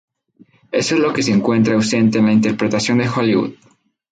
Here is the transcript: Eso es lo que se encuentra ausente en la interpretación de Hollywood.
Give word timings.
Eso 0.71 0.95
es 0.95 0.99
lo 0.99 1.13
que 1.13 1.21
se 1.21 1.31
encuentra 1.31 1.75
ausente 1.75 2.17
en 2.17 2.25
la 2.25 2.31
interpretación 2.33 2.97
de 2.97 3.07
Hollywood. 3.07 3.53